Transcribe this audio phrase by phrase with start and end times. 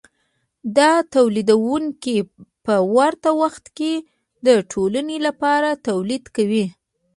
[0.77, 2.17] دا تولیدونکي
[2.65, 3.93] په ورته وخت کې
[4.45, 6.65] د ټولنې لپاره تولید کوي